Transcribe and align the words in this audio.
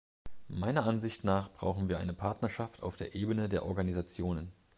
Meiner 0.47 0.87
Ansicht 0.87 1.23
nach 1.25 1.51
brauchen 1.51 1.87
wir 1.87 1.99
eine 1.99 2.15
Partnerschaft 2.15 2.81
auf 2.81 2.95
der 2.95 3.13
Ebene 3.13 3.49
der 3.49 3.63
Organisationen. 3.67 4.51